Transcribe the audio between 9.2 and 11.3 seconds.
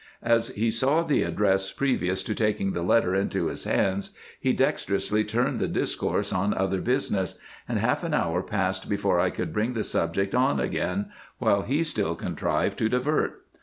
could bring the subject on again,